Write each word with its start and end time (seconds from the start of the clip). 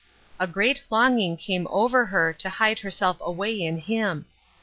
A 0.39 0.47
great 0.47 0.81
longing 0.89 1.37
came 1.37 1.67
over 1.69 2.05
her 2.07 2.33
to 2.33 2.49
hide 2.49 2.79
herself 2.79 3.17
away 3.21 3.55
in 3.61 3.77
him. 3.77 4.25